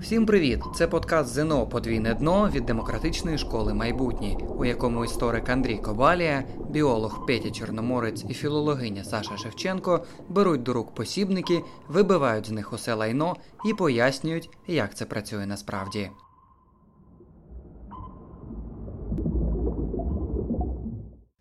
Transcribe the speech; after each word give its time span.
Всім 0.00 0.26
привіт! 0.26 0.60
Це 0.74 0.88
подкаст 0.88 1.34
ЗНО 1.34 1.66
Подвійне 1.66 2.14
дно 2.14 2.50
від 2.50 2.66
демократичної 2.66 3.38
школи 3.38 3.74
майбутнє, 3.74 4.36
у 4.58 4.64
якому 4.64 5.04
історик 5.04 5.48
Андрій 5.48 5.78
Кобалія, 5.78 6.44
біолог 6.70 7.26
Петя 7.26 7.50
Чорноморець 7.50 8.24
і 8.28 8.34
філологиня 8.34 9.04
Саша 9.04 9.36
Шевченко 9.36 10.04
беруть 10.28 10.62
до 10.62 10.72
рук 10.72 10.94
посібники, 10.94 11.62
вибивають 11.88 12.46
з 12.46 12.50
них 12.50 12.72
усе 12.72 12.94
лайно 12.94 13.36
і 13.64 13.74
пояснюють, 13.74 14.50
як 14.66 14.94
це 14.94 15.04
працює 15.04 15.46
насправді. 15.46 16.10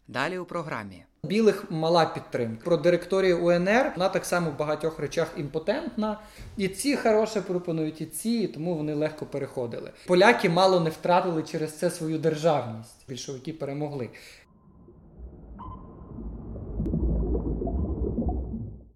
Далі 0.07 0.37
у 0.39 0.45
програмі. 0.45 1.06
Білих 1.23 1.71
мала 1.71 2.05
підтримка. 2.05 2.61
Про 2.65 2.77
директорію 2.77 3.45
УНР 3.45 3.91
вона 3.95 4.09
так 4.09 4.25
само 4.25 4.49
в 4.49 4.57
багатьох 4.57 4.99
речах 4.99 5.27
імпотентна. 5.37 6.19
І 6.57 6.67
ці 6.67 6.95
хороше 6.95 7.41
пропонують, 7.41 8.01
і 8.01 8.05
ці, 8.05 8.29
і 8.29 8.47
тому 8.47 8.75
вони 8.75 8.93
легко 8.93 9.25
переходили. 9.25 9.91
Поляки 10.07 10.49
мало 10.49 10.79
не 10.79 10.89
втратили 10.89 11.43
через 11.43 11.79
це 11.79 11.89
свою 11.89 12.17
державність. 12.17 12.95
Більшовики 13.07 13.53
перемогли. 13.53 14.09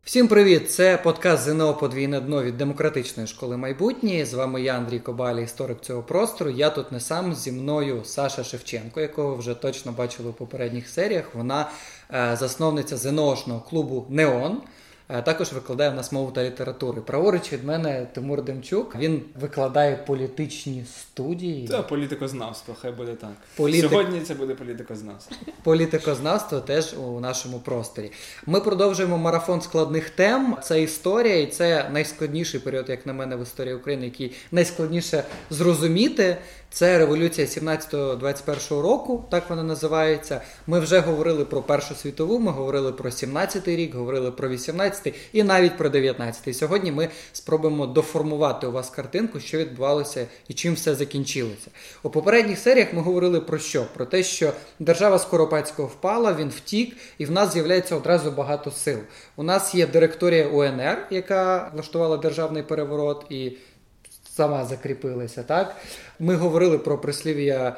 Всім 0.04 0.28
привіт! 0.28 0.72
Це 0.72 0.98
подкаст 0.98 1.44
ЗНО 1.44 1.74
Подвійне 1.74 2.22
дно 2.22 2.44
від 2.44 2.58
демократичної 2.58 3.28
школи 3.28 3.58
майбутнє. 3.58 4.26
З 4.26 4.34
вами 4.34 4.62
я, 4.62 4.74
Андрій 4.74 5.00
Кобалі, 5.00 5.44
історик 5.44 5.82
цього 5.82 6.04
простору. 6.04 6.50
Я 6.50 6.70
тут 6.70 6.92
не 6.92 7.00
сам 7.00 7.34
зі 7.34 7.52
мною 7.52 8.02
Саша 8.06 8.44
Шевченко, 8.44 9.02
якого 9.02 9.36
вже 9.36 9.54
точно 9.54 9.92
бачили 9.92 10.30
в 10.30 10.34
попередніх 10.34 10.90
серіях. 10.90 11.36
Вона 11.36 11.70
засновниця 12.12 12.98
ЗНОшного 12.98 13.60
клубу 13.60 14.06
Неон. 14.10 14.62
Е, 15.14 15.22
також 15.22 15.54
викладає 15.54 15.90
в 15.90 15.94
нас 15.94 16.12
мову 16.12 16.32
та 16.32 16.44
літератури. 16.44 17.02
Праворуч 17.02 17.54
від 17.54 17.64
мене 17.64 18.08
Тимур 18.14 18.44
Демчук. 18.44 18.96
Він 18.96 19.22
викладає 19.42 19.96
політичні 19.96 20.86
студії. 21.00 21.68
Це 21.68 21.82
політикознавство, 21.82 22.76
хай 22.82 22.92
буде 22.92 23.14
так. 23.14 23.34
Політик... 23.56 23.90
Сьогодні 23.90 24.22
це 24.22 24.34
буде 24.34 24.56
політикознавство. 24.56 25.38
Політикознавство 25.64 26.60
теж 26.60 26.94
у 26.94 27.20
нашому 27.20 27.60
просторі. 27.60 28.12
Ми 28.46 28.62
продовжуємо 28.62 29.18
марафон 29.18 29.62
складних 29.62 30.10
тем. 30.10 30.58
Це 30.64 30.82
історія, 30.82 31.40
і 31.40 31.48
це 31.48 31.90
найскладніший 31.94 32.60
період, 32.60 32.90
як 32.90 33.06
на 33.06 33.14
мене, 33.14 33.36
в 33.36 33.42
історії 33.42 33.76
України, 33.76 34.06
який 34.06 34.36
найскладніше 34.52 35.24
зрозуміти. 35.50 36.38
Це 36.74 36.98
революція 36.98 37.48
17-21 37.48 38.82
року, 38.82 39.26
так 39.30 39.50
вона 39.50 39.64
називається. 39.64 40.42
Ми 40.68 40.80
вже 40.80 41.00
говорили 41.00 41.46
про 41.46 41.62
Першу 41.62 41.96
світову, 41.96 42.40
ми 42.40 42.52
говорили 42.52 42.92
про 42.92 43.10
17-й 43.10 43.76
рік, 43.76 43.96
говорили 43.96 44.32
про 44.32 44.50
18-й 44.50 45.14
і 45.34 45.44
навіть 45.44 45.78
про 45.78 45.90
19-й. 45.90 46.54
Сьогодні 46.54 46.92
ми 46.92 47.10
спробуємо 47.34 47.88
доформувати 47.88 48.68
у 48.68 48.72
вас 48.72 48.90
картинку, 48.90 49.40
що 49.40 49.58
відбувалося 49.58 50.28
і 50.48 50.54
чим 50.54 50.74
все 50.74 50.96
закінчилося. 50.96 51.68
У 52.04 52.10
попередніх 52.10 52.60
серіях 52.60 52.94
ми 52.94 53.02
говорили 53.02 53.42
про 53.42 53.58
що? 53.58 53.86
Про 53.94 54.06
те, 54.06 54.24
що 54.24 54.52
держава 54.80 55.20
Скоропадського 55.20 55.88
впала, 55.88 56.34
він 56.34 56.50
втік, 56.50 56.98
і 57.18 57.26
в 57.26 57.32
нас 57.32 57.54
з'являється 57.54 57.96
одразу 57.96 58.32
багато 58.32 58.72
сил. 58.72 59.00
У 59.36 59.44
нас 59.44 59.76
є 59.76 59.88
директорія 59.88 60.48
УНР, 60.48 61.08
яка 61.10 61.72
влаштувала 61.74 62.18
державний 62.18 62.64
переворот 62.64 63.26
і 63.30 63.52
сама 64.42 64.66
закріпилася. 64.66 65.44
Так 65.44 65.76
ми 66.20 66.36
говорили 66.36 66.78
про 66.78 66.98
прислів'я 66.98 67.76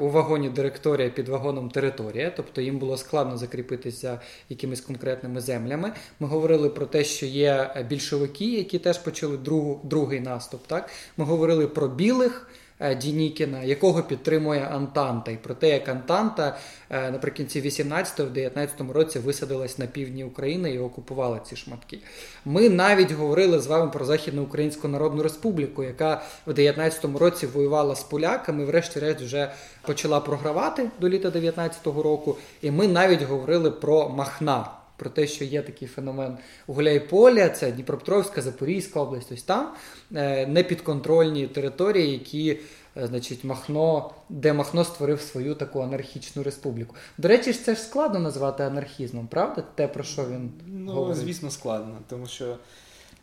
у 0.00 0.08
вагоні 0.08 0.48
директорія 0.48 1.10
під 1.10 1.28
вагоном 1.28 1.70
територія, 1.70 2.32
тобто 2.36 2.60
їм 2.60 2.78
було 2.78 2.96
складно 2.96 3.38
закріпитися 3.38 4.20
якимись 4.48 4.80
конкретними 4.80 5.40
землями. 5.40 5.92
Ми 6.20 6.28
говорили 6.28 6.68
про 6.68 6.86
те, 6.86 7.04
що 7.04 7.26
є 7.26 7.84
більшовики, 7.88 8.52
які 8.52 8.78
теж 8.78 8.98
почали 8.98 9.36
другу, 9.36 9.80
другий 9.84 10.20
наступ. 10.20 10.66
Так 10.66 10.90
ми 11.16 11.24
говорили 11.24 11.66
про 11.66 11.88
білих. 11.88 12.48
Е, 12.80 12.94
Дінікіна, 12.94 13.62
якого 13.62 14.02
підтримує 14.02 14.60
Антанта, 14.60 15.30
і 15.30 15.36
про 15.36 15.54
те, 15.54 15.68
як 15.68 15.88
Антанта 15.88 16.56
е, 16.90 17.10
наприкінці 17.10 17.62
18-19 17.62 18.92
році 18.92 19.18
висадилась 19.18 19.78
на 19.78 19.86
півдні 19.86 20.24
України 20.24 20.70
і 20.70 20.78
окупувала 20.78 21.38
ці 21.38 21.56
шматки. 21.56 21.98
Ми 22.44 22.68
навіть 22.68 23.12
говорили 23.12 23.60
з 23.60 23.66
вами 23.66 23.90
про 23.90 24.04
Західну 24.04 24.42
Українську 24.42 24.88
Народну 24.88 25.22
Республіку, 25.22 25.84
яка 25.84 26.22
в 26.46 26.50
19-му 26.50 27.18
році 27.18 27.46
воювала 27.46 27.94
з 27.94 28.02
поляками, 28.02 28.64
врешті-решт 28.64 29.20
вже 29.20 29.52
почала 29.82 30.20
програвати 30.20 30.90
до 31.00 31.08
літа 31.08 31.28
19-го 31.28 32.02
року. 32.02 32.36
І 32.62 32.70
ми 32.70 32.88
навіть 32.88 33.22
говорили 33.22 33.70
про 33.70 34.08
Махна 34.08 34.70
про 34.96 35.10
те, 35.10 35.26
що 35.26 35.44
є 35.44 35.62
такий 35.62 35.88
феномен 35.88 36.38
Гуляйполя, 36.66 37.48
це 37.48 37.72
Дніпропетровська, 37.72 38.42
Запорізька 38.42 39.00
область, 39.00 39.32
ось 39.32 39.42
там 39.42 39.72
е, 40.14 40.46
непідконтрольні 40.46 41.46
території, 41.46 42.12
які, 42.12 42.58
е, 42.96 43.06
значить, 43.06 43.44
Махно, 43.44 44.10
де 44.28 44.52
Махно 44.52 44.84
створив 44.84 45.20
свою 45.20 45.54
таку 45.54 45.80
анархічну 45.80 46.42
республіку. 46.42 46.94
До 47.18 47.28
речі, 47.28 47.52
це 47.52 47.74
ж 47.74 47.80
складно 47.80 48.20
назвати 48.20 48.62
анархізмом, 48.62 49.26
правда? 49.26 49.64
Те, 49.74 49.88
про 49.88 50.04
що 50.04 50.24
він 50.24 50.52
ну, 50.66 50.92
говорить? 50.92 51.16
звісно, 51.16 51.50
складно, 51.50 51.98
тому 52.08 52.26
що 52.26 52.56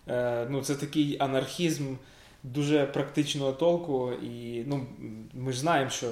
е, 0.07 0.47
ну, 0.49 0.61
це 0.61 0.75
такий 0.75 1.17
анархізм 1.19 1.95
дуже 2.43 2.85
практичного 2.85 3.51
толку, 3.51 4.11
і 4.11 4.63
ну, 4.67 4.85
ми 5.33 5.51
ж 5.51 5.59
знаємо, 5.59 5.89
що. 5.89 6.07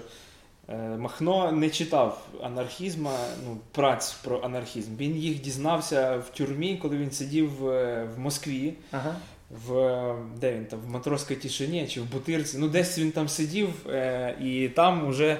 Е, 0.71 0.97
Махно 0.97 1.51
не 1.51 1.69
читав 1.69 2.27
анархізма, 2.43 3.17
ну, 3.45 3.57
праць 3.71 4.13
про 4.13 4.39
анархізм. 4.39 4.95
Він 4.97 5.15
їх 5.17 5.41
дізнався 5.41 6.17
в 6.17 6.37
тюрмі, 6.37 6.79
коли 6.81 6.97
він 6.97 7.11
сидів 7.11 7.67
е, 7.67 8.07
в 8.15 8.19
Москві, 8.19 8.73
ага. 8.91 9.15
в 9.65 10.13
де 10.39 10.53
він 10.53 10.65
там, 10.65 10.79
в 10.79 10.89
Матросській 10.89 11.35
Тишині 11.35 11.87
чи 11.87 12.01
в 12.01 12.11
Бутирці. 12.11 12.57
Ну, 12.57 12.67
десь 12.67 12.99
він 12.99 13.11
там 13.11 13.29
сидів, 13.29 13.69
е, 13.89 14.35
і 14.41 14.69
там 14.69 15.07
уже 15.07 15.37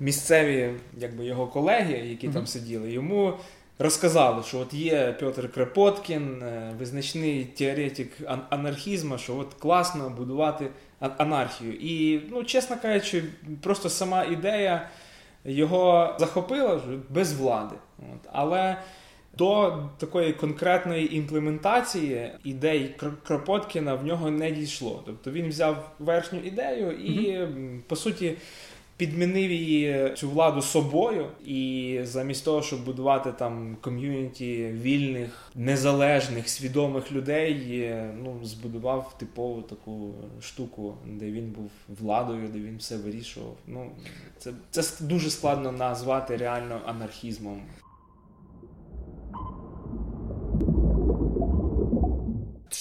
місцеві 0.00 0.70
якби, 0.98 1.24
його 1.24 1.46
колеги, 1.46 2.02
які 2.08 2.28
uh 2.28 2.32
там 2.32 2.46
сиділи, 2.46 2.92
йому 2.92 3.32
розказали, 3.78 4.42
що 4.42 4.58
от 4.58 4.74
є 4.74 5.16
Петр 5.20 5.52
Крепоткін, 5.52 6.44
визначний 6.78 7.44
теоретик 7.44 8.12
анархізму, 8.50 9.18
що 9.18 9.36
от 9.36 9.54
класно 9.54 10.10
будувати 10.10 10.70
анархію. 11.18 11.72
І, 11.72 12.20
ну, 12.30 12.44
чесно 12.44 12.76
кажучи, 12.82 13.24
просто 13.62 13.88
сама 13.88 14.24
ідея 14.24 14.88
його 15.44 16.16
захопила 16.18 16.80
без 17.10 17.32
влади. 17.32 17.74
От. 17.98 18.28
Але 18.32 18.76
до 19.38 19.78
такої 19.98 20.32
конкретної 20.32 21.16
імплементації 21.16 22.30
ідей 22.44 22.94
Кропоткіна 23.22 23.94
в 23.94 24.04
нього 24.04 24.30
не 24.30 24.50
дійшло. 24.50 25.02
Тобто 25.06 25.30
він 25.30 25.48
взяв 25.48 25.90
верхню 25.98 26.38
ідею 26.38 26.92
і, 26.92 27.38
mm-hmm. 27.38 27.80
по 27.86 27.96
суті, 27.96 28.36
підмінив 28.96 29.50
її 29.50 30.12
цю 30.16 30.30
владу 30.30 30.62
собою, 30.62 31.26
і 31.44 32.00
замість 32.02 32.44
того, 32.44 32.62
щоб 32.62 32.84
будувати 32.84 33.32
там 33.32 33.76
ком'юніті 33.80 34.66
вільних, 34.66 35.50
незалежних, 35.54 36.48
свідомих 36.48 37.12
людей, 37.12 37.90
ну 38.22 38.40
збудував 38.42 39.18
типову 39.18 39.62
таку 39.62 40.14
штуку, 40.40 40.94
де 41.06 41.30
він 41.30 41.50
був 41.50 41.70
владою, 42.00 42.48
де 42.52 42.58
він 42.58 42.76
все 42.76 42.96
вирішував. 42.96 43.56
Ну 43.66 43.90
це, 44.38 44.52
це 44.70 45.04
дуже 45.04 45.30
складно 45.30 45.72
назвати 45.72 46.36
реально 46.36 46.80
анархізмом. 46.86 47.60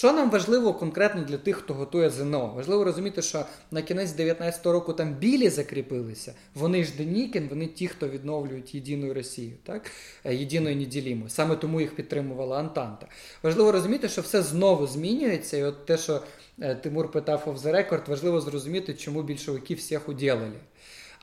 Що 0.02 0.14
нам 0.14 0.30
важливо 0.30 0.74
конкретно 0.74 1.22
для 1.22 1.38
тих, 1.38 1.56
хто 1.56 1.74
готує 1.74 2.10
ЗНО? 2.10 2.54
Важливо 2.56 2.84
розуміти, 2.84 3.22
що 3.22 3.46
на 3.72 3.82
кінець 3.82 4.16
19-го 4.16 4.72
року 4.72 4.94
там 4.94 5.14
білі 5.14 5.50
закріпилися. 5.50 6.34
Вони 6.56 6.84
ж 6.84 6.92
Денікін, 6.98 7.48
вони 7.50 7.68
ті, 7.68 7.88
хто 7.88 8.08
відновлюють 8.08 8.76
єдину 8.76 9.14
Росію, 9.14 9.54
так? 9.64 9.92
Е, 10.26 10.36
єдиною 10.36 10.76
неділімою. 10.76 11.30
Саме 11.30 11.56
тому 11.56 11.82
їх 11.82 11.96
підтримувала 11.96 12.60
Антанта. 12.60 13.08
Важливо 13.44 13.72
розуміти, 13.72 14.10
що 14.10 14.22
все 14.22 14.42
знову 14.42 14.88
змінюється. 14.88 15.58
І 15.58 15.64
от 15.64 15.86
те, 15.86 15.98
що 15.98 16.22
е, 16.62 16.76
Тимур 16.76 17.12
питав 17.12 17.60
the 17.64 17.76
record, 17.76 18.10
важливо 18.10 18.42
зрозуміти, 18.42 18.94
чому 18.94 19.24
більшовики 19.24 19.74
всіх 19.74 20.10
уділили. 20.10 20.60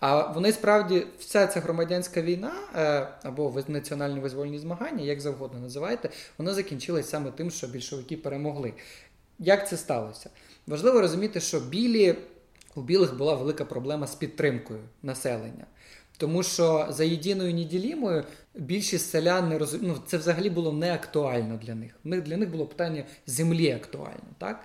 А 0.01 0.33
вони 0.33 0.53
справді 0.53 1.07
вся 1.19 1.47
ця 1.47 1.61
громадянська 1.61 2.23
війна 2.23 2.53
е, 2.77 3.09
або 3.23 3.63
національні 3.69 4.21
визвольні 4.21 4.59
змагання, 4.59 5.05
як 5.05 5.21
завгодно 5.21 5.61
називаєте, 5.61 6.11
воно 6.39 6.55
закінчилось 6.55 7.09
саме 7.09 7.31
тим, 7.31 7.51
що 7.51 7.67
більшовики 7.67 8.17
перемогли. 8.17 8.73
Як 9.39 9.69
це 9.69 9.77
сталося? 9.77 10.31
Важливо 10.67 11.01
розуміти, 11.01 11.41
що 11.41 11.61
білі 11.61 12.15
у 12.75 12.83
білих 12.83 13.17
була 13.17 13.35
велика 13.35 13.65
проблема 13.65 14.07
з 14.07 14.15
підтримкою 14.15 14.81
населення. 15.03 15.67
Тому 16.17 16.43
що 16.43 16.87
за 16.91 17.05
єдиною 17.05 17.55
неділімою 17.55 18.25
більшість 18.55 19.11
селян 19.11 19.49
не 19.49 19.59
розуміли, 19.59 19.95
ну, 19.97 20.03
це 20.07 20.17
взагалі 20.17 20.51
було 20.51 20.73
не 20.73 20.95
актуально 20.95 21.61
для 21.63 21.75
них. 21.75 21.95
Для 22.05 22.37
них 22.37 22.51
було 22.51 22.67
питання 22.67 23.05
землі 23.27 23.71
актуально. 23.71 24.29
так? 24.39 24.65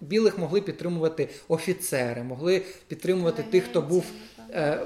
Білих 0.00 0.38
могли 0.38 0.60
підтримувати 0.60 1.28
офіцери, 1.48 2.22
могли 2.22 2.62
підтримувати 2.88 3.42
тих, 3.42 3.64
хто 3.64 3.82
був 3.82 4.04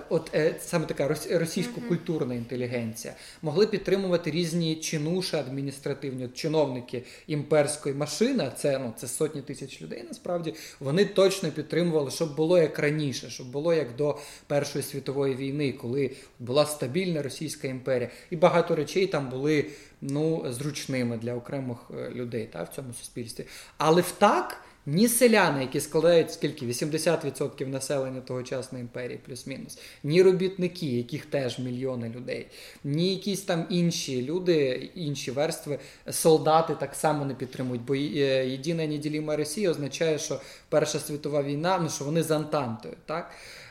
от 0.08 0.30
е, 0.34 0.54
саме 0.60 0.86
така 0.86 1.08
російсько-культурна 1.30 2.34
інтелігенція, 2.34 3.14
могли 3.42 3.66
підтримувати 3.66 4.30
різні 4.30 4.76
чинуші 4.76 5.36
адміністративні 5.36 6.24
от 6.24 6.34
чиновники 6.34 7.02
імперської 7.26 7.94
машини. 7.94 8.52
Це 8.56 8.78
ну 8.78 8.94
це 8.96 9.08
сотні 9.08 9.42
тисяч 9.42 9.82
людей. 9.82 10.04
Насправді 10.08 10.54
вони 10.80 11.04
точно 11.04 11.50
підтримували, 11.50 12.10
щоб 12.10 12.36
було 12.36 12.58
як 12.58 12.78
раніше, 12.78 13.30
щоб 13.30 13.50
було 13.50 13.74
як 13.74 13.96
до 13.96 14.18
Першої 14.46 14.84
світової 14.84 15.34
війни, 15.34 15.72
коли 15.72 16.10
була 16.38 16.66
стабільна 16.66 17.22
Російська 17.22 17.68
імперія, 17.68 18.10
і 18.30 18.36
багато 18.36 18.74
речей 18.74 19.06
там 19.06 19.28
були 19.28 19.64
ну 20.00 20.52
зручними 20.52 21.16
для 21.16 21.34
окремих 21.34 21.78
е, 21.90 22.10
людей 22.10 22.48
та 22.52 22.62
в 22.62 22.68
цьому 22.68 22.92
суспільстві. 22.92 23.46
Але 23.78 24.02
в 24.02 24.10
так 24.10 24.60
ні 24.86 25.08
селяни, 25.08 25.60
які 25.60 25.80
складають 25.80 26.32
скільки 26.32 26.66
80% 26.66 27.66
населення 27.66 28.20
тогочасної 28.20 28.82
імперії, 28.82 29.20
плюс-мінус, 29.26 29.78
ні 30.04 30.22
робітники, 30.22 30.86
яких 30.86 31.26
теж 31.26 31.58
мільйони 31.58 32.08
людей, 32.16 32.46
ні 32.84 33.10
якісь 33.10 33.42
там 33.42 33.66
інші 33.70 34.22
люди, 34.22 34.90
інші 34.94 35.30
верстви, 35.30 35.78
солдати 36.10 36.74
так 36.74 36.94
само 36.94 37.24
не 37.24 37.34
підтримують. 37.34 37.82
Бо 37.82 37.94
е, 37.94 37.98
єдина 38.48 38.86
неділіма 38.86 39.36
Росія 39.36 39.70
означає, 39.70 40.18
що 40.18 40.40
Перша 40.68 40.98
світова 40.98 41.42
війна, 41.42 41.78
ну 41.82 41.90
що 41.90 42.04
вони 42.04 42.22
з 42.22 42.30
Антантою, 42.30 42.94
так. 43.06 43.30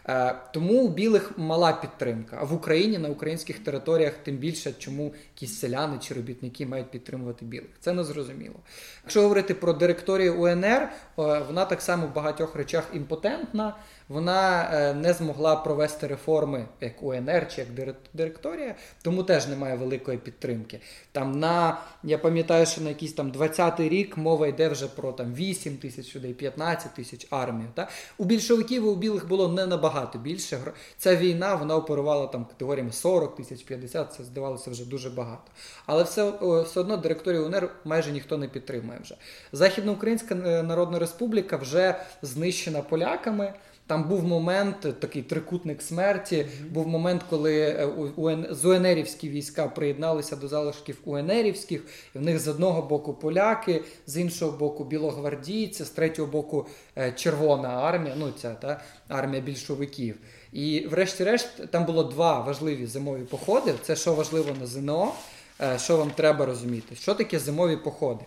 Е, 0.10 0.36
тому 0.54 0.74
у 0.74 0.90
білих 0.90 1.38
мала 1.38 1.74
підтримка. 1.74 2.38
А 2.42 2.44
в 2.44 2.54
Україні 2.54 2.98
на 2.98 3.10
українських 3.10 3.60
територіях 3.60 4.14
тим 4.24 4.38
більше, 4.38 4.74
чому 4.80 5.14
якісь 5.36 5.60
селяни 5.60 5.98
чи 6.02 6.14
робітники 6.14 6.66
мають 6.66 6.92
підтримувати 6.92 7.46
білих. 7.46 7.70
Це 7.80 7.94
не 7.94 8.04
зрозуміло. 8.04 8.56
Якщо 9.04 9.22
говорити 9.22 9.54
про 9.54 9.74
директорію 9.74 10.42
УНР, 10.42 10.82
е, 10.82 10.90
вона 11.18 11.66
так 11.66 11.82
само 11.82 12.08
в 12.08 12.14
багатьох 12.14 12.56
речах 12.56 12.84
імпотентна 12.94 13.76
вона 14.10 14.70
е, 14.74 14.94
не 14.94 15.14
змогла 15.14 15.56
провести 15.56 16.08
реформи 16.08 16.66
як 16.82 17.04
УНР 17.04 17.48
чи 17.56 17.62
як 17.62 17.98
директорія, 18.14 18.76
тому 19.02 19.24
теж 19.24 19.48
немає 19.48 19.76
великої 19.76 20.18
підтримки. 20.18 20.80
Там 21.12 21.40
на 21.40 21.82
я 22.04 22.18
пам'ятаю, 22.18 22.66
що 22.66 22.82
на 22.82 22.90
якийсь 22.90 23.14
там 23.14 23.32
20-й 23.32 23.90
рік 23.90 24.18
мова 24.18 24.48
йде 24.48 24.70
вже 24.70 24.88
про 24.88 25.12
там 25.12 25.34
8 25.34 25.78
тисяч 25.78 26.16
людей, 26.16 26.34
15 26.34 26.94
тисяч 26.94 27.28
армію. 27.30 27.70
Та? 27.74 27.90
У 28.18 28.26
більшовиків 28.26 28.84
і 28.84 28.88
у 28.88 28.96
білих 28.96 29.28
було 29.28 29.48
не 29.48 29.66
набагато 29.66 30.20
більше. 30.20 30.60
Ця 30.98 31.16
війна 31.16 31.56
вона 31.56 31.76
оперувала 31.76 32.28
там 32.28 32.46
категоріями 32.46 32.92
40 32.92 33.36
тисяч, 33.36 33.64
50, 33.64 34.14
це 34.14 34.24
здавалося 34.24 34.72
вже 34.72 34.86
дуже 34.86 35.10
багато. 35.10 35.52
Але 35.86 36.04
все 36.04 36.32
все 36.64 36.80
одно 36.80 36.98
директорію 36.98 37.46
УНР 37.46 37.70
майже 37.86 38.12
ніхто 38.12 38.38
не 38.38 38.48
підтримує 38.48 39.00
вже. 39.04 39.16
Західноукраїнська 39.52 40.36
е, 40.36 40.64
Народна 40.64 41.00
Республіка 41.00 41.58
вже 41.58 41.96
знищена 42.22 42.82
поляками. 42.82 43.54
Там 43.88 44.04
був 44.04 44.24
момент, 44.24 45.00
такий 45.00 45.22
трикутник 45.22 45.82
смерті. 45.82 46.36
Mm-hmm. 46.36 46.70
Був 46.70 46.88
момент, 46.88 47.22
коли 47.30 47.60
е, 47.60 47.86
УН... 48.16 48.48
зуенерівські 48.50 49.30
війська 49.30 49.68
приєдналися 49.68 50.36
до 50.36 50.48
залишків 50.48 50.98
УНРівських, 51.06 51.82
і 52.16 52.20
в 52.20 52.22
них 52.22 52.40
з 52.40 52.48
одного 52.48 52.82
боку 52.82 53.14
поляки, 53.14 53.84
з 54.08 54.18
іншого 54.18 54.58
боку 54.58 54.84
білогвардійці, 54.84 55.84
з 55.84 55.90
третього 55.90 56.32
боку 56.32 56.68
е, 56.98 57.12
Червона 57.12 57.70
армія, 57.70 58.16
ну 58.18 58.32
ця 58.42 58.54
та 58.54 58.82
армія 59.08 59.42
більшовиків. 59.42 60.18
І, 60.54 60.88
врешті-решт, 60.92 61.72
там 61.72 61.86
було 61.86 62.04
два 62.04 62.40
важливі 62.40 62.86
зимові 62.86 63.22
походи. 63.22 63.74
Це 63.84 63.96
що 63.96 64.14
важливо 64.14 64.56
на 64.60 64.66
ЗНО, 64.66 65.14
е, 65.62 65.80
що 65.80 65.98
вам 65.98 66.12
треба 66.12 66.46
розуміти, 66.46 66.96
що 66.96 67.14
таке 67.14 67.40
зимові 67.40 67.78
походи 67.78 68.26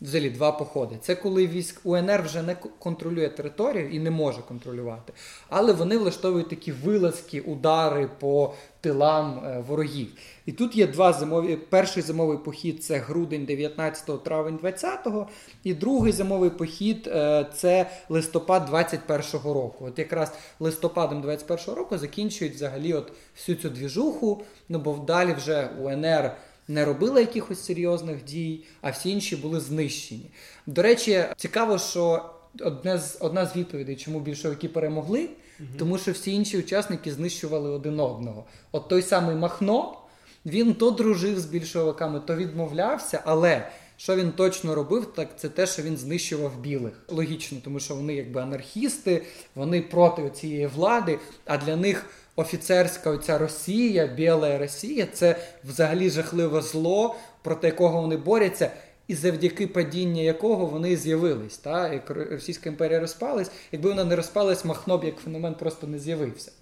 взагалі 0.00 0.30
два 0.30 0.52
походи. 0.52 0.96
Це 1.00 1.14
коли 1.14 1.46
військ 1.46 1.80
УНР 1.84 2.22
вже 2.22 2.42
не 2.42 2.56
контролює 2.78 3.28
територію 3.28 3.90
і 3.90 3.98
не 3.98 4.10
може 4.10 4.42
контролювати, 4.48 5.12
але 5.48 5.72
вони 5.72 5.98
влаштовують 5.98 6.48
такі 6.48 6.72
вилазки, 6.72 7.40
удари 7.40 8.08
по 8.18 8.54
тилам 8.80 9.42
е, 9.44 9.64
ворогів. 9.68 10.08
І 10.46 10.52
тут 10.52 10.76
є 10.76 10.86
два 10.86 11.12
зимові. 11.12 11.56
Перший 11.56 12.02
зимовий 12.02 12.38
похід 12.38 12.84
це 12.84 12.96
грудень 12.96 13.44
19 13.44 14.24
травень 14.24 14.58
20-го, 14.62 15.28
і 15.64 15.74
другий 15.74 16.12
зимовий 16.12 16.50
похід 16.50 17.06
е, 17.06 17.46
це 17.54 17.90
листопад 18.08 18.70
21-го 18.70 19.54
року. 19.54 19.84
От 19.84 19.98
якраз 19.98 20.32
листопадом 20.60 21.22
21-го 21.22 21.74
року 21.74 21.98
закінчують 21.98 22.54
взагалі 22.54 22.92
от 22.92 23.12
всю 23.36 23.58
цю 23.58 23.68
двіжуху, 23.68 24.42
ну 24.68 24.78
бо 24.78 24.96
далі 24.96 25.32
вже 25.32 25.68
УНР 25.82 26.32
не 26.70 26.84
робила 26.84 27.20
якихось 27.20 27.64
серйозних 27.64 28.24
дій, 28.24 28.64
а 28.80 28.90
всі 28.90 29.10
інші 29.10 29.36
були 29.36 29.60
знищені. 29.60 30.30
До 30.66 30.82
речі, 30.82 31.24
цікаво, 31.36 31.78
що 31.78 32.30
одне 32.60 32.98
з 32.98 33.18
одна 33.20 33.46
з 33.46 33.56
відповідей, 33.56 33.96
чому 33.96 34.20
більшовики 34.20 34.68
перемогли, 34.68 35.20
угу. 35.60 35.68
тому 35.78 35.98
що 35.98 36.12
всі 36.12 36.32
інші 36.32 36.58
учасники 36.58 37.12
знищували 37.12 37.70
один 37.70 38.00
одного. 38.00 38.44
От 38.72 38.88
той 38.88 39.02
самий 39.02 39.36
Махно, 39.36 39.98
він 40.46 40.74
то 40.74 40.90
дружив 40.90 41.40
з 41.40 41.44
більшовиками, 41.44 42.20
то 42.20 42.36
відмовлявся, 42.36 43.22
але. 43.24 43.70
Що 43.96 44.16
він 44.16 44.32
точно 44.32 44.74
робив, 44.74 45.12
так 45.16 45.28
це 45.38 45.48
те, 45.48 45.66
що 45.66 45.82
він 45.82 45.96
знищував 45.96 46.60
білих. 46.60 46.92
Логічно, 47.08 47.58
тому 47.64 47.80
що 47.80 47.94
вони 47.94 48.14
якби 48.14 48.40
анархісти, 48.40 49.22
вони 49.54 49.82
проти 49.82 50.30
цієї 50.30 50.66
влади, 50.66 51.18
а 51.46 51.56
для 51.56 51.76
них 51.76 52.06
офіцерська 52.40 53.10
оця 53.10 53.38
Росія, 53.38 54.06
Біла 54.06 54.58
Росія 54.58 55.06
це 55.12 55.36
взагалі 55.64 56.10
жахливе 56.10 56.62
зло, 56.62 57.16
проти 57.42 57.66
якого 57.66 58.00
вони 58.00 58.16
борються. 58.16 58.70
І 59.08 59.14
завдяки 59.14 59.66
падіння 59.66 60.22
якого 60.22 60.66
вони 60.66 60.96
з'явились. 60.96 61.58
Та? 61.58 61.92
Як 61.92 62.10
Російська 62.10 62.70
імперія 62.70 63.00
розпалась, 63.00 63.50
якби 63.72 63.88
вона 63.88 64.04
не 64.04 64.16
розпалась, 64.16 64.64
Махно 64.64 64.98
б 64.98 65.04
як 65.04 65.16
феномен 65.16 65.54
просто 65.54 65.86
не 65.86 65.98
з'явився. 65.98 66.52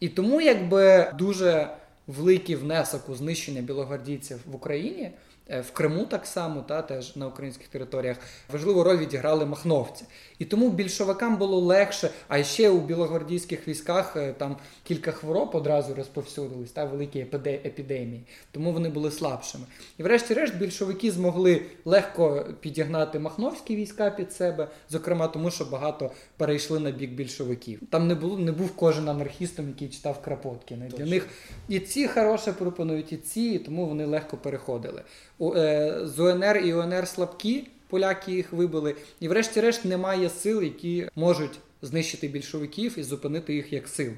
І 0.00 0.08
тому 0.08 0.40
якби 0.40 1.12
дуже 1.18 1.68
великий 2.06 2.56
внесок 2.56 3.08
у 3.08 3.14
знищення 3.14 3.60
білогвардійців 3.60 4.38
в 4.46 4.54
Україні 4.54 5.10
Е, 5.50 5.60
в 5.60 5.70
Криму 5.70 6.04
так 6.04 6.26
само, 6.26 6.62
та 6.62 6.82
теж 6.82 7.16
на 7.16 7.26
українських 7.26 7.68
територіях, 7.68 8.16
важливу 8.52 8.84
роль 8.84 8.96
відіграли 8.96 9.46
махновці. 9.46 10.04
І 10.38 10.44
тому 10.44 10.70
більшовикам 10.70 11.36
було 11.36 11.60
легше, 11.60 12.10
а 12.28 12.42
ще 12.42 12.70
у 12.70 12.80
білогвардійських 12.80 13.68
військах 13.68 14.16
е, 14.16 14.32
там 14.32 14.56
кілька 14.88 15.12
хвороб 15.12 15.50
одразу 15.52 15.94
розповсюдились, 15.94 16.70
та 16.70 16.84
великі 16.84 17.20
епідемії, 17.46 18.22
тому 18.50 18.72
вони 18.72 18.88
були 18.88 19.10
слабшими. 19.10 19.64
І, 19.98 20.02
врешті-решт, 20.02 20.54
більшовики 20.54 21.10
змогли 21.10 21.62
легко 21.84 22.46
підігнати 22.60 23.18
махновські 23.18 23.76
війська 23.76 24.10
під 24.10 24.32
себе, 24.32 24.68
зокрема 24.90 25.28
тому, 25.28 25.50
що 25.50 25.64
багато 25.64 26.10
перейшли 26.36 26.80
на 26.80 26.90
бік 26.90 27.10
більшовиків. 27.10 27.80
Там 27.90 28.08
не 28.08 28.14
було 28.14 28.38
не 28.38 28.52
був 28.52 28.70
кожен 28.76 29.08
анархістом, 29.08 29.68
який 29.68 29.88
читав 29.88 30.22
Крапоткіна. 30.22 30.86
Для 30.86 31.06
них 31.06 31.28
і 31.68 31.80
ці 31.80 32.08
хороше 32.08 32.52
пропонують, 32.52 33.12
і 33.12 33.16
ці, 33.16 33.40
і 33.40 33.58
тому 33.58 33.86
вони 33.86 34.04
легко 34.04 34.36
переходили. 34.36 35.02
Е, 35.40 35.98
з 36.02 36.18
УНР 36.18 36.62
і 36.64 36.74
УНР 36.74 37.08
слабкі, 37.08 37.66
поляки 37.88 38.32
їх 38.32 38.52
вибили. 38.52 38.94
І, 39.20 39.28
врешті-решт, 39.28 39.84
немає 39.84 40.30
сил, 40.30 40.62
які 40.62 41.08
можуть 41.16 41.58
знищити 41.82 42.28
більшовиків 42.28 42.98
і 42.98 43.02
зупинити 43.02 43.54
їх 43.54 43.72
як 43.72 43.88
силу. 43.88 44.14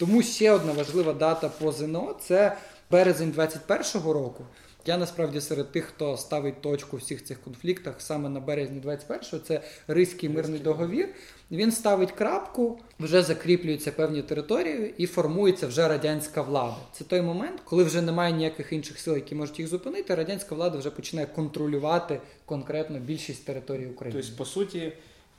Тому 0.00 0.22
ще 0.22 0.50
одна 0.50 0.72
важлива 0.72 1.12
дата 1.12 1.48
по 1.48 1.72
ЗНО 1.72 2.16
це 2.20 2.56
березень 2.90 3.32
21-го 3.36 4.12
року. 4.12 4.44
Я 4.86 4.98
насправді 4.98 5.40
серед 5.40 5.72
тих, 5.72 5.84
хто 5.84 6.16
ставить 6.16 6.60
точку 6.60 6.96
в 6.96 7.00
всіх 7.00 7.24
цих 7.24 7.40
конфліктах 7.40 7.94
саме 7.98 8.28
на 8.28 8.40
березні 8.40 8.80
21-го, 8.80 9.38
це 9.38 9.60
Ризький 9.88 10.28
мирний 10.28 10.60
договір. 10.60 11.08
Він 11.50 11.72
ставить 11.72 12.12
крапку, 12.12 12.78
вже 13.00 13.22
закріплюються 13.22 13.92
певні 13.92 14.22
території 14.22 14.94
і 14.98 15.06
формується 15.06 15.66
вже 15.66 15.88
радянська 15.88 16.42
влада. 16.42 16.76
Це 16.92 17.04
той 17.04 17.22
момент, 17.22 17.60
коли 17.64 17.84
вже 17.84 18.02
немає 18.02 18.32
ніяких 18.32 18.72
інших 18.72 18.98
сил, 18.98 19.14
які 19.14 19.34
можуть 19.34 19.58
їх 19.58 19.68
зупинити. 19.68 20.14
Радянська 20.14 20.54
влада 20.54 20.78
вже 20.78 20.90
починає 20.90 21.26
контролювати 21.26 22.20
конкретно 22.44 22.98
більшість 22.98 23.44
території 23.44 23.86
України. 23.86 24.20
Тобто, 24.22 24.36
по 24.36 24.44
суті, 24.44 24.92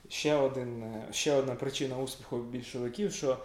ще 0.09 0.35
один 0.35 0.83
ще 1.11 1.33
одна 1.33 1.55
причина 1.55 1.97
успіху 1.97 2.37
більшовиків, 2.37 3.11
що 3.11 3.37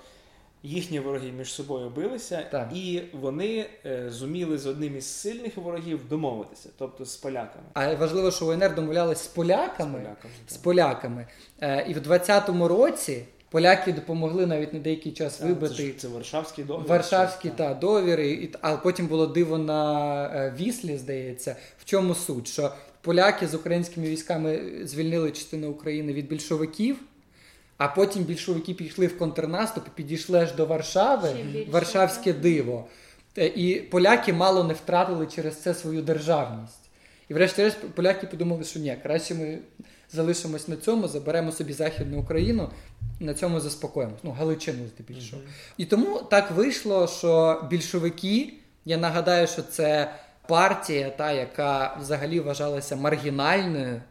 їхні 0.67 1.01
вороги 1.01 1.33
між 1.39 1.53
собою 1.53 1.91
билися, 1.97 2.43
так. 2.51 2.71
і 2.75 3.03
вони 3.13 3.67
е, 3.87 4.11
зуміли 4.11 4.59
з 4.59 4.67
одним 4.67 4.97
із 4.97 5.07
сильних 5.07 5.57
ворогів 5.57 6.09
домовитися, 6.09 6.69
тобто 6.79 7.05
з 7.05 7.17
поляками. 7.17 7.65
А 7.75 7.95
важливо, 7.95 8.31
що 8.31 8.47
УНР 8.47 8.75
домовлялися 8.75 9.25
з 9.25 9.27
поляками. 9.27 9.99
З 9.99 10.03
поляками. 10.03 10.35
З 10.49 10.57
поляками. 10.57 11.27
Е, 11.61 11.87
і 11.89 11.95
в 11.95 11.99
20-му 11.99 12.69
році. 12.69 13.25
Поляки 13.51 13.93
допомогли 13.93 14.47
навіть 14.47 14.73
на 14.73 14.79
деякий 14.79 15.13
час 15.13 15.37
так, 15.37 15.49
вибити 15.49 15.75
це, 15.75 15.99
це 15.99 16.09
Варшавський 16.09 16.65
договір. 16.65 16.89
Варшавський 16.89 17.51
та 17.51 17.75
договір, 17.75 18.21
і, 18.21 18.55
а 18.61 18.77
потім 18.77 19.07
було 19.07 19.27
диво 19.27 19.59
на 19.59 20.25
е, 20.27 20.55
Віслі, 20.59 20.99
здається. 20.99 21.57
В 21.79 21.85
чому 21.85 22.15
суть? 22.15 22.49
Що 22.49 22.73
поляки 23.01 23.47
з 23.47 23.55
українськими 23.55 24.07
військами 24.07 24.61
звільнили 24.83 25.31
частину 25.31 25.71
України 25.71 26.13
від 26.13 26.29
більшовиків. 26.29 26.97
А 27.77 27.89
потім 27.89 28.23
більшовики 28.23 28.75
пішли 28.75 29.07
в 29.07 29.19
контрнаступ, 29.19 29.85
підійшли 29.89 30.39
аж 30.39 30.53
до 30.53 30.67
Варшави, 30.67 31.29
Варшавське 31.71 32.33
диво. 32.33 32.85
Е, 33.39 33.47
і 33.47 33.81
поляки 33.81 34.33
мало 34.33 34.65
не 34.65 34.75
втратили 34.75 35.27
через 35.27 35.63
це 35.63 35.75
свою 35.75 36.03
державність. 36.03 36.79
І, 37.29 37.35
врешті-решт, 37.35 37.79
поляки 37.95 38.27
подумали, 38.27 38.65
що 38.65 38.81
ні, 38.81 38.97
краще 39.03 39.35
ми 39.35 39.59
залишимось 40.13 40.69
на 40.69 40.77
цьому, 40.77 41.09
заберемо 41.09 41.53
собі 41.53 41.73
Західну 41.73 42.21
Україну, 42.21 42.71
на 43.21 43.35
цьому 43.35 43.61
заспокоїмось. 43.61 44.21
Ну, 44.23 44.31
Галичину 44.31 44.89
здебільшого. 44.89 45.43
Mm-hmm. 45.43 45.75
І 45.77 45.85
тому 45.85 46.19
так 46.31 46.51
вийшло, 46.51 47.09
що 47.09 47.63
більшовики, 47.71 48.53
я 48.85 48.97
нагадаю, 48.97 49.47
що 49.47 49.63
це 49.63 50.13
партія, 50.49 51.11
та, 51.11 51.33
яка 51.33 51.97
взагалі 52.01 52.41
вважалася 52.41 52.97
маргінальною 52.97 54.03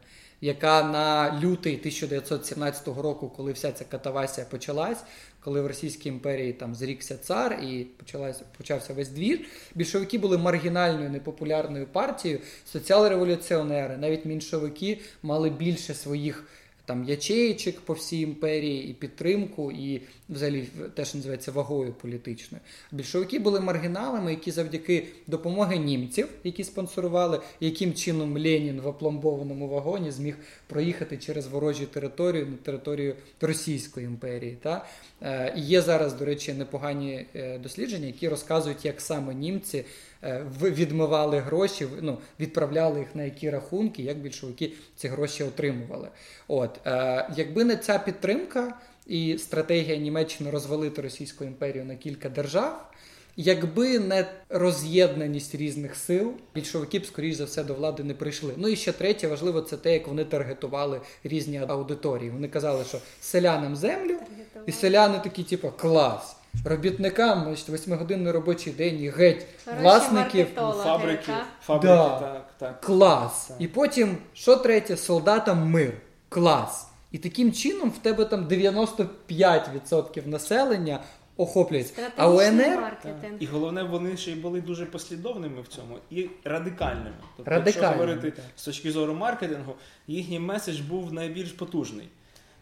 яка 0.42 0.84
на 0.84 1.40
лютий 1.44 1.76
1917 1.76 2.88
року, 2.88 3.32
коли 3.36 3.52
вся 3.52 3.72
ця 3.72 3.86
катавасія 3.86 4.48
почалась, 4.50 5.04
коли 5.40 5.62
в 5.62 5.68
Російській 5.68 6.10
імперії 6.10 6.54
там 6.54 6.76
зрікся 6.76 7.18
цар 7.18 7.60
і 7.64 7.88
почалась, 7.98 8.42
почався 8.58 8.94
весь 8.94 9.10
двір, 9.10 9.40
більшовики 9.76 10.18
були 10.18 10.38
маргінальною 10.38 11.10
непопулярною 11.10 11.88
партією, 11.88 12.40
соціал-революціонери, 12.66 13.98
навіть 13.98 14.26
меншовики 14.26 15.00
мали 15.24 15.50
більше 15.50 15.94
своїх 15.94 16.48
там 16.86 17.04
ячеєчок 17.04 17.80
по 17.80 17.94
всій 17.94 18.22
імперії, 18.22 18.90
і 18.90 18.94
підтримку, 18.94 19.72
і 19.72 20.02
взагалі 20.30 20.68
те, 20.96 21.06
що 21.06 21.18
називається 21.18 21.52
вагою 21.52 21.94
політичною. 21.94 22.62
Більшовики 22.92 23.40
були 23.40 23.60
маргіналами, 23.60 24.32
які 24.32 24.52
завдяки 24.52 25.08
допомоги 25.28 25.78
німців, 25.78 26.28
які 26.44 26.64
спонсорували, 26.64 27.42
яким 27.60 27.94
чином 27.94 28.38
Ленін 28.38 28.82
в 28.82 28.88
опломбованому 28.88 29.68
вагоні 29.68 30.12
зміг 30.12 30.38
проїхати 30.68 31.18
через 31.18 31.48
ворожі 31.48 31.86
територію 31.86 32.46
на 32.46 32.58
територію 32.58 33.16
Російської 33.42 34.06
імперії. 34.06 34.58
Та? 34.62 34.86
Е, 35.22 35.54
і 35.58 35.62
є 35.62 35.82
зараз, 35.82 36.14
до 36.14 36.26
речі, 36.26 36.54
непогані 36.54 37.26
е, 37.36 37.58
дослідження, 37.58 38.08
які 38.08 38.30
розказують, 38.30 38.86
як 38.86 39.02
саме 39.02 39.34
німці. 39.34 39.86
Е, 40.24 40.46
відмивали 40.62 41.40
гроші, 41.40 41.88
ну, 42.02 42.18
відправляли 42.40 43.00
їх 43.00 43.16
на 43.16 43.24
які 43.24 43.50
рахунки, 43.50 44.04
як 44.04 44.18
більшовики 44.18 44.72
ці 44.96 45.08
гроші 45.08 45.44
отримували. 45.44 46.08
От, 46.48 46.80
е, 46.88 47.30
Якби 47.38 47.64
не 47.64 47.78
ця 47.78 48.00
підтримка 48.00 48.74
і 49.08 49.38
стратегія 49.38 49.98
Німеччини 49.98 50.50
розвалити 50.50 51.02
Російську 51.02 51.44
імперію 51.44 51.86
на 51.86 51.96
кілька 51.96 52.30
держав. 52.30 52.92
Якби 53.38 54.00
не 54.00 54.26
роз'єднаність 54.50 55.56
різних 55.56 55.96
сил, 55.96 56.34
більшовики 56.56 57.00
б, 57.00 57.06
скоріш 57.06 57.36
за 57.36 57.46
все, 57.46 57.64
до 57.64 57.74
влади 57.74 58.04
не 58.04 58.14
прийшли. 58.14 58.54
Ну 58.58 58.68
і 58.68 58.76
ще 58.76 58.92
третє, 58.92 59.28
важливо, 59.28 59.62
це 59.62 59.78
те, 59.78 59.94
як 59.94 60.08
вони 60.08 60.26
таргетували 60.26 61.02
різні 61.24 61.62
аудиторії. 61.68 62.30
Вони 62.30 62.48
казали, 62.48 62.84
що 62.88 62.98
селянам 63.22 63.76
землю, 63.76 64.18
і 64.66 64.72
селяни 64.72 65.20
такі, 65.24 65.44
типу, 65.44 65.72
клас 65.78 66.36
робітникам 66.66 67.56
восьмигодинний 67.68 68.32
робочий 68.32 68.74
день 68.74 69.04
і 69.04 69.10
геть 69.10 69.46
власників 69.82 70.48
фабрики, 70.56 71.32
фабрики 71.62 71.94
да. 71.94 72.20
так, 72.20 72.54
так. 72.58 72.82
клас. 72.82 73.48
Так. 73.48 73.58
І 73.60 73.68
потім, 73.68 74.18
що 74.34 74.56
третє, 74.56 74.98
солдатам 74.98 75.70
мир. 75.70 75.94
Клас. 76.30 76.88
І 77.12 77.18
таким 77.18 77.54
чином 77.54 77.90
в 77.90 77.98
тебе 77.98 78.26
там 78.26 78.48
95% 78.48 80.28
населення 80.28 81.00
охоплюється. 81.38 82.12
А 82.16 82.30
УНР 82.30 82.98
і 83.40 83.46
головне, 83.46 83.84
вони 83.84 84.18
ще 84.18 84.32
й 84.32 84.36
були 84.36 84.62
дуже 84.62 84.86
послідовними 84.86 85.62
в 85.62 85.68
цьому 85.68 85.98
і 86.10 86.30
радикальними. 86.44 87.16
Тобто, 87.38 87.52
Радикальними, 87.52 87.86
якщо 87.86 88.00
говорити 88.00 88.32
так. 88.32 88.46
з 88.56 88.64
точки 88.64 88.92
зору 88.92 89.14
маркетингу, 89.14 89.76
їхній 90.08 90.40
меседж 90.40 90.80
був 90.80 91.14
найбільш 91.14 91.52
потужний. 91.52 92.08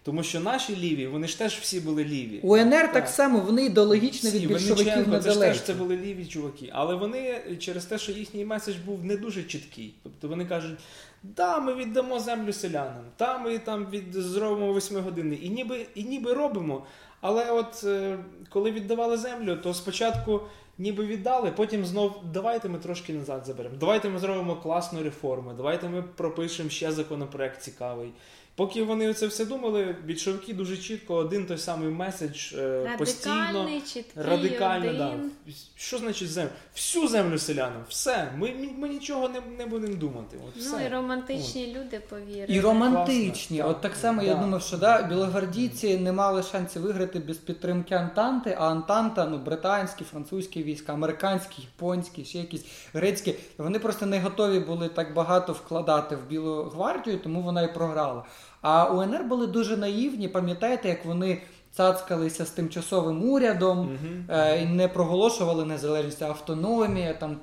Тому 0.03 0.23
що 0.23 0.39
наші 0.39 0.75
ліві, 0.75 1.07
вони 1.07 1.27
ж 1.27 1.37
теж 1.39 1.53
всі 1.53 1.79
були 1.79 2.03
ліві. 2.03 2.39
УНР 2.43 2.71
так, 2.71 2.93
так 2.93 3.07
само, 3.07 3.39
вони 3.39 3.65
ідеологічно 3.65 4.29
від 4.29 4.47
більшовиків 4.47 5.07
не 5.07 5.19
Це 5.19 5.35
теж 5.35 5.61
це 5.61 5.73
були 5.73 5.97
ліві 5.97 6.25
чуваки. 6.25 6.69
Але 6.73 6.95
вони 6.95 7.41
через 7.59 7.85
те, 7.85 7.97
що 7.97 8.11
їхній 8.11 8.45
меседж 8.45 8.75
був 8.75 9.05
не 9.05 9.17
дуже 9.17 9.43
чіткий. 9.43 9.93
Тобто 10.03 10.27
вони 10.27 10.45
кажуть, 10.45 10.79
да, 11.23 11.59
ми 11.59 11.75
віддамо 11.75 12.19
землю 12.19 12.53
селянам, 12.53 13.03
та 13.17 13.37
ми 13.37 13.59
там 13.59 13.87
від 13.91 14.13
зробимо 14.13 14.73
восьми 14.73 14.99
години. 14.99 15.35
І 15.35 15.49
ніби 15.49 15.85
і 15.95 16.03
ніби 16.03 16.33
робимо. 16.33 16.85
Але 17.21 17.51
от 17.51 17.83
е, 17.83 18.17
коли 18.49 18.71
віддавали 18.71 19.17
землю, 19.17 19.57
то 19.63 19.73
спочатку 19.73 20.41
ніби 20.77 21.05
віддали, 21.05 21.51
потім 21.51 21.85
знов 21.85 22.21
давайте 22.33 22.69
ми 22.69 22.79
трошки 22.79 23.13
назад 23.13 23.45
заберемо. 23.45 23.75
Давайте 23.79 24.09
ми 24.09 24.19
зробимо 24.19 24.55
класну 24.55 25.03
реформу, 25.03 25.53
давайте 25.57 25.89
ми 25.89 26.01
пропишемо 26.01 26.69
ще 26.69 26.91
законопроект 26.91 27.61
цікавий. 27.61 28.09
Поки 28.55 28.83
вони 28.83 29.13
це 29.13 29.27
все 29.27 29.45
думали, 29.45 29.95
більшовики 30.05 30.53
дуже 30.53 30.77
чітко 30.77 31.15
один 31.15 31.45
той 31.45 31.57
самий 31.57 31.89
меседж 31.89 32.53
е, 32.53 32.95
постійно 32.97 33.69
чіткий, 33.93 34.23
радикально 34.23 34.89
один. 34.89 35.31
да. 35.45 35.53
Що 35.75 35.97
значить 35.97 36.29
землю? 36.29 36.49
Всю 36.75 37.07
землю 37.07 37.37
селянам, 37.37 37.83
все. 37.89 38.31
Ми 38.37 38.53
ми 38.77 38.89
нічого 38.89 39.29
не 39.29 39.41
не 39.57 39.65
будемо 39.65 39.95
думати. 39.95 40.37
От, 40.47 40.61
все. 40.61 40.77
Ну 40.79 40.85
і 40.85 40.89
романтичні 40.89 41.67
От. 41.67 41.77
люди 41.77 42.01
повірили. 42.09 42.45
І 42.47 42.59
романтичні. 42.59 43.57
Класно. 43.57 43.71
От 43.71 43.81
так 43.81 43.95
само 43.95 44.21
да. 44.21 44.27
я 44.27 44.35
думав, 44.35 44.61
що 44.61 44.77
да, 44.77 45.01
білогвардійці 45.01 45.97
не 45.97 46.11
мали 46.11 46.43
шансів 46.43 46.81
виграти 46.81 47.19
без 47.19 47.37
підтримки 47.37 47.95
Антанти, 47.95 48.57
а 48.59 48.67
Антанта, 48.67 49.25
ну 49.25 49.37
британські, 49.37 50.03
французькі 50.03 50.63
війська, 50.63 50.93
американські, 50.93 51.61
японські, 51.61 52.25
ще 52.25 52.37
якісь 52.37 52.65
грецькі. 52.93 53.35
Вони 53.57 53.79
просто 53.79 54.05
не 54.05 54.19
готові 54.19 54.59
були 54.59 54.89
так 54.89 55.13
багато 55.13 55.53
вкладати 55.53 56.15
в 56.15 56.27
Білу 56.27 56.63
гвардію, 56.63 57.19
тому 57.19 57.41
вона 57.41 57.61
і 57.61 57.73
програла. 57.73 58.23
А 58.63 58.85
УНР 58.85 59.23
були 59.23 59.47
дуже 59.47 59.77
наївні, 59.77 60.27
пам'ятаєте, 60.27 60.89
як 60.89 61.05
вони 61.05 61.41
цацкалися 61.71 62.45
з 62.45 62.49
тимчасовим 62.49 63.29
урядом 63.29 63.79
угу. 63.79 64.13
е, 64.29 64.61
і 64.61 64.65
не 64.65 64.87
проголошували 64.87 65.65
незалежність, 65.65 66.21
а 66.21 66.27
автономія. 66.27 67.13
там 67.13 67.37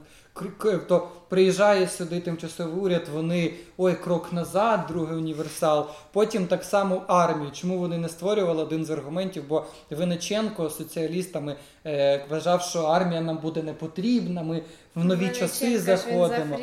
то 0.89 1.09
приїжджає 1.29 1.89
сюди 1.89 2.21
тимчасовий 2.21 2.75
уряд, 2.75 3.03
вони 3.13 3.55
ой, 3.77 3.95
крок 3.95 4.33
назад, 4.33 4.81
другий 4.89 5.17
універсал. 5.17 5.87
Потім 6.13 6.47
так 6.47 6.65
само 6.65 7.03
армію. 7.09 7.51
Чому 7.51 7.79
вони 7.79 7.99
не 7.99 8.09
створювали 8.09 8.63
один 8.63 8.85
з 8.85 8.91
аргументів? 8.91 9.45
Бо 9.49 9.65
Виниченко 9.91 10.71
соціалістами 10.71 11.57
е, 11.87 12.25
вважав, 12.31 12.63
що 12.63 12.83
армія 12.83 13.21
нам 13.21 13.39
буде 13.39 13.63
не 13.63 13.73
потрібна. 13.73 14.43
Ми 14.43 14.63
в 14.95 15.05
нові 15.05 15.19
Виниченко, 15.19 15.41
часи 15.41 15.79
заходимо. 15.79 16.57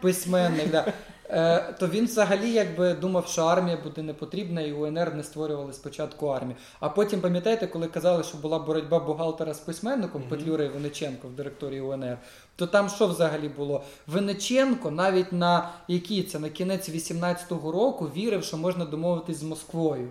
Письменник, 0.00 0.70
да. 0.70 0.92
Е, 1.30 1.74
то 1.78 1.86
він 1.86 2.04
взагалі 2.04 2.50
якби 2.50 2.94
думав, 2.94 3.26
що 3.26 3.44
армія 3.44 3.78
буде 3.84 4.02
не 4.02 4.14
потрібна, 4.14 4.60
і 4.60 4.72
УНР 4.72 5.14
не 5.14 5.22
створювали 5.22 5.72
спочатку 5.72 6.26
армію. 6.26 6.56
А 6.80 6.88
потім, 6.88 7.20
пам'ятаєте, 7.20 7.66
коли 7.66 7.86
казали, 7.86 8.24
що 8.24 8.38
була 8.38 8.58
боротьба 8.58 8.98
бухгалтера 8.98 9.54
з 9.54 9.60
письменником 9.60 10.22
mm-hmm. 10.22 10.28
Петлюра 10.28 10.64
і 10.64 10.68
Вениченко 10.68 11.28
в 11.28 11.32
директорії 11.32 11.80
УНР, 11.80 12.18
то 12.56 12.66
там 12.66 12.88
що 12.88 13.06
взагалі 13.06 13.48
було? 13.48 13.82
Вениченко 14.06 14.90
навіть 14.90 15.32
на 15.32 15.70
який 15.88 16.22
це 16.22 16.38
на 16.38 16.48
кінець 16.48 16.90
18-го 16.90 17.72
року 17.72 18.10
вірив, 18.16 18.44
що 18.44 18.56
можна 18.56 18.84
домовитись 18.84 19.36
з 19.36 19.42
Москвою. 19.42 20.08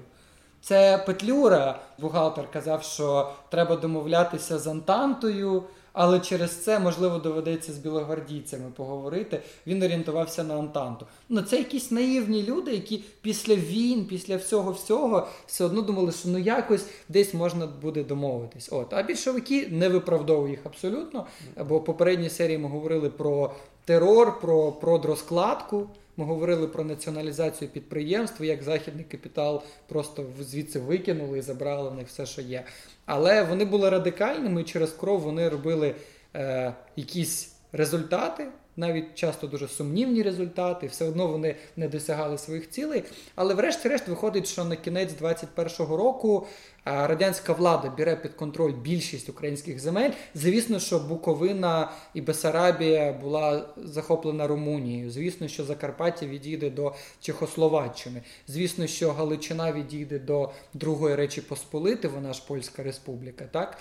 Це 0.61 1.03
Петлюра, 1.05 1.79
бухгалтер, 1.99 2.51
казав, 2.51 2.83
що 2.83 3.31
треба 3.49 3.75
домовлятися 3.75 4.59
з 4.59 4.67
Антантою. 4.67 5.63
Але 5.99 6.19
через 6.19 6.51
це, 6.63 6.79
можливо, 6.79 7.17
доведеться 7.17 7.73
з 7.73 7.77
білогвардійцями 7.77 8.71
поговорити. 8.75 9.41
Він 9.67 9.83
орієнтувався 9.83 10.43
на 10.43 10.59
Антанту. 10.59 11.05
Ну 11.29 11.41
це 11.41 11.57
якісь 11.57 11.91
наївні 11.91 12.43
люди, 12.43 12.71
які 12.71 13.03
після 13.21 13.55
війн, 13.55 14.05
після 14.05 14.37
всього 14.37 14.71
всього 14.71 15.27
все 15.47 15.65
одно 15.65 15.81
думали, 15.81 16.11
що 16.11 16.29
ну 16.29 16.37
якось 16.37 16.85
десь 17.09 17.33
можна 17.33 17.67
буде 17.81 18.03
домовитись. 18.03 18.69
От, 18.71 18.93
а 18.93 19.03
більшовики 19.03 19.67
не 19.67 19.89
виправдовують 19.89 20.57
їх 20.57 20.65
абсолютно. 20.65 21.25
Бо 21.69 21.77
в 21.77 21.85
попередній 21.85 22.29
серії 22.29 22.57
ми 22.57 22.69
говорили 22.69 23.09
про 23.09 23.51
терор, 23.85 24.39
про 24.39 24.71
продрозкладку. 24.71 25.89
Ми 26.17 26.25
говорили 26.25 26.67
про 26.67 26.83
націоналізацію 26.83 27.69
підприємств, 27.69 28.43
як 28.43 28.63
західний 28.63 29.05
капітал 29.05 29.63
просто 29.87 30.25
звідси 30.39 30.79
викинули 30.79 31.37
і 31.37 31.41
забрали 31.41 31.89
в 31.89 31.95
них 31.95 32.07
все, 32.07 32.25
що 32.25 32.41
є. 32.41 32.63
Але 33.05 33.43
вони 33.43 33.65
були 33.65 33.89
радикальними 33.89 34.61
і 34.61 34.63
через 34.63 34.91
кров 34.91 35.19
вони 35.19 35.49
робили 35.49 35.95
е, 36.35 36.73
якісь 36.95 37.55
результати, 37.71 38.47
навіть 38.77 39.15
часто 39.15 39.47
дуже 39.47 39.67
сумнівні 39.67 40.23
результати, 40.23 40.87
все 40.87 41.05
одно 41.05 41.27
вони 41.27 41.55
не 41.75 41.87
досягали 41.87 42.37
своїх 42.37 42.69
цілей. 42.69 43.03
Але, 43.35 43.53
врешті-решт, 43.53 44.07
виходить, 44.07 44.47
що 44.47 44.63
на 44.63 44.75
кінець 44.75 45.11
21-го 45.21 45.97
року 45.97 46.47
радянська 46.85 47.53
влада 47.53 47.89
бере 47.97 48.15
під 48.15 48.33
контроль 48.33 48.73
більшість 48.73 49.29
українських 49.29 49.79
земель. 49.79 50.11
Звісно, 50.35 50.79
що 50.79 50.99
Буковина 50.99 51.91
і 52.13 52.21
Бесарабія 52.21 53.13
була 53.13 53.65
захоплена 53.77 54.47
Румунією. 54.47 55.11
Звісно, 55.11 55.47
що 55.47 55.63
Закарпаття 55.63 56.25
відійде 56.25 56.69
до 56.69 56.95
Чехословаччини. 57.21 58.21
Звісно, 58.47 58.87
що 58.87 59.11
Галичина 59.11 59.71
відійде 59.71 60.19
до 60.19 60.51
Другої 60.73 61.15
Речі 61.15 61.41
Посполити, 61.41 62.07
вона 62.07 62.33
ж 62.33 62.43
Польська 62.47 62.83
Республіка. 62.83 63.45
Так? 63.51 63.77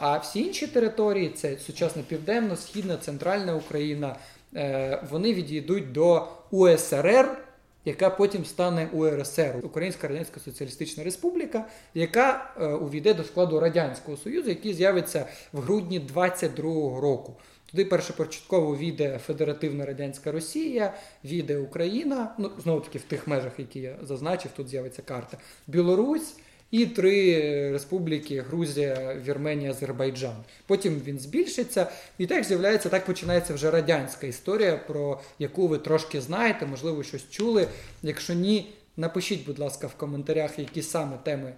А 0.00 0.18
всі 0.18 0.40
інші 0.40 0.66
території 0.66 1.28
це 1.28 1.58
сучасна 1.58 2.02
південна, 2.02 2.56
східна, 2.56 2.96
центральна 2.96 3.54
Україна. 3.54 4.09
Е, 4.56 5.02
вони 5.10 5.34
відійдуть 5.34 5.92
до 5.92 6.28
УСРР 6.50 7.38
яка 7.84 8.10
потім 8.10 8.44
стане 8.44 8.88
УРСР, 8.92 9.56
Українська 9.62 10.08
Радянська 10.08 10.40
Соціалістична 10.40 11.04
Республіка, 11.04 11.64
яка 11.94 12.54
е, 12.60 12.66
увійде 12.66 13.14
до 13.14 13.24
складу 13.24 13.60
Радянського 13.60 14.16
Союзу, 14.16 14.48
який 14.48 14.74
з'явиться 14.74 15.26
в 15.52 15.60
грудні 15.60 16.00
22-го 16.14 17.00
року. 17.00 17.36
Туди 17.70 17.84
першопочатково 17.84 18.76
війде 18.76 19.18
Федеративна 19.26 19.86
Радянська 19.86 20.32
Росія, 20.32 20.94
війде 21.24 21.58
Україна, 21.58 22.34
ну 22.38 22.50
знову 22.62 22.80
таки 22.80 22.98
в 22.98 23.02
тих 23.02 23.26
межах, 23.26 23.52
які 23.58 23.80
я 23.80 23.96
зазначив, 24.02 24.50
тут 24.56 24.68
з'явиться 24.68 25.02
карта, 25.02 25.38
Білорусь. 25.66 26.34
І 26.70 26.86
три 26.86 27.40
республіки 27.72 28.40
Грузія, 28.40 29.16
Вірменія, 29.26 29.70
Азербайджан. 29.70 30.36
Потім 30.66 31.00
він 31.04 31.18
збільшиться, 31.18 31.86
і 32.18 32.26
так 32.26 32.44
з'являється, 32.44 32.88
так 32.88 33.06
починається 33.06 33.54
вже 33.54 33.70
радянська 33.70 34.26
історія, 34.26 34.76
про 34.76 35.20
яку 35.38 35.68
ви 35.68 35.78
трошки 35.78 36.20
знаєте, 36.20 36.66
можливо, 36.66 37.02
щось 37.02 37.30
чули. 37.30 37.68
Якщо 38.02 38.34
ні, 38.34 38.72
напишіть, 38.96 39.46
будь 39.46 39.58
ласка, 39.58 39.86
в 39.86 39.94
коментарях, 39.94 40.58
які 40.58 40.82
саме 40.82 41.16
теми 41.22 41.52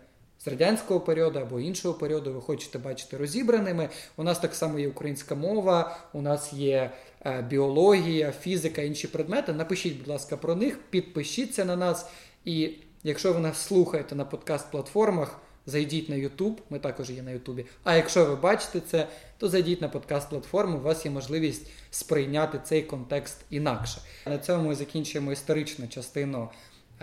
з 0.45 0.49
радянського 0.49 1.01
періоду 1.01 1.39
або 1.39 1.61
іншого 1.61 1.95
періоду 1.95 2.33
ви 2.33 2.41
хочете 2.41 2.79
бачити 2.79 3.17
розібраними. 3.17 3.89
У 4.17 4.23
нас 4.23 4.39
так 4.39 4.55
само 4.55 4.79
є 4.79 4.89
українська 4.89 5.35
мова, 5.35 5.99
у 6.13 6.23
нас 6.23 6.53
є 6.53 6.91
е, 7.27 7.43
біологія, 7.43 8.33
фізика, 8.33 8.83
інші 8.83 9.07
предмети. 9.07 9.53
Напишіть, 9.53 9.99
будь 9.99 10.09
ласка, 10.09 10.37
про 10.37 10.55
них, 10.55 10.79
підпишіться 10.91 11.65
на 11.65 11.77
нас. 11.77 12.07
І 12.45 12.71
якщо 13.03 13.33
ви 13.33 13.41
нас 13.41 13.59
слухаєте 13.67 14.15
на 14.15 14.25
подкаст-платформах, 14.25 15.29
зайдіть 15.67 16.09
на 16.09 16.17
YouTube, 16.17 16.57
ми 16.71 16.79
також 16.79 17.11
є 17.11 17.23
на 17.23 17.31
Ютубі. 17.31 17.67
А 17.85 17.97
якщо 17.97 18.25
ви 18.25 18.37
бачите 18.37 18.81
це, 18.81 19.09
то 19.39 19.49
зайдіть 19.49 19.83
на 19.83 19.89
подкаст-платформу, 19.89 20.77
у 20.77 20.81
вас 20.81 21.05
є 21.05 21.11
можливість 21.11 21.67
сприйняти 21.91 22.61
цей 22.65 22.83
контекст 22.83 23.37
інакше. 23.51 24.01
На 24.27 24.39
цьому 24.39 24.69
ми 24.69 24.75
закінчуємо 24.75 25.33
історичну 25.33 25.89
частину. 25.89 26.49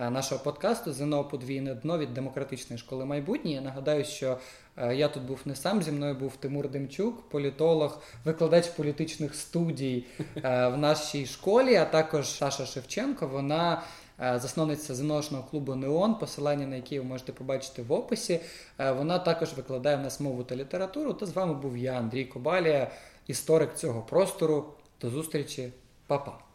Е, 0.02 0.10
нашого 0.10 0.44
подкасту 0.44 0.94
ЗНО 0.94 1.24
подвійне 1.24 1.76
дно 1.76 1.98
від 1.98 2.14
демократичної 2.14 2.78
школи 2.78 3.06
майбутнє. 3.06 3.52
Я 3.52 3.62
нагадаю, 3.62 4.06
що 4.06 4.38
е, 4.78 4.96
я 4.96 5.08
тут 5.08 5.24
був 5.24 5.40
не 5.46 5.56
сам 5.56 5.84
зі 5.84 5.92
мною 5.92 6.16
був 6.16 6.36
Тимур 6.36 6.70
Демчук, 6.70 7.30
політолог, 7.30 8.02
викладач 8.26 8.68
політичних 8.68 9.36
студій 9.36 10.06
е, 10.20 10.68
в 10.68 10.78
нашій 10.78 11.26
школі, 11.26 11.76
а 11.76 11.86
також 11.86 12.28
Саша 12.28 12.66
Шевченко. 12.66 13.28
Вона 13.28 13.82
засновниця 14.20 14.96
зіношного 14.96 15.44
клубу 15.44 15.76
Неон, 15.76 16.16
посилання 16.16 16.68
на 16.68 16.76
який 16.76 17.00
ви 17.00 17.06
можете 17.06 17.32
побачити 17.32 17.82
в 17.82 17.92
описі. 17.92 18.40
Вона 18.78 19.20
також 19.20 19.54
викладає 19.54 19.98
в 19.98 20.02
нас 20.02 20.20
мову 20.20 20.44
та 20.44 20.56
літературу. 20.56 21.14
Та 21.14 21.26
з 21.26 21.34
вами 21.34 21.54
був 21.54 21.78
я, 21.78 21.94
Андрій 21.94 22.26
Кобалія, 22.26 22.92
історик 23.28 23.76
цього 23.76 24.02
простору. 24.02 24.74
До 25.02 25.10
зустрічі, 25.10 25.74
Па-па. 26.08 26.49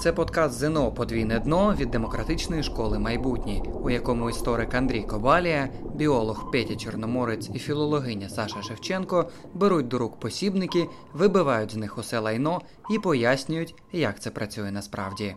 Це 0.00 0.12
подкаст 0.12 0.58
ЗНО 0.58 0.92
Подвійне 0.92 1.38
дно 1.38 1.74
від 1.78 1.90
демократичної 1.90 2.62
школи 2.62 2.98
майбутнє, 2.98 3.62
у 3.82 3.90
якому 3.90 4.30
історик 4.30 4.74
Андрій 4.74 5.02
Кобалія, 5.02 5.68
біолог 5.94 6.50
Петя 6.50 6.76
Чорноморець 6.76 7.50
і 7.54 7.58
філологиня 7.58 8.28
Саша 8.28 8.62
Шевченко 8.62 9.30
беруть 9.54 9.88
до 9.88 9.98
рук 9.98 10.20
посібники, 10.20 10.86
вибивають 11.12 11.72
з 11.72 11.76
них 11.76 11.98
усе 11.98 12.18
лайно 12.18 12.60
і 12.90 12.98
пояснюють, 12.98 13.74
як 13.92 14.20
це 14.20 14.30
працює 14.30 14.70
насправді. 14.70 15.34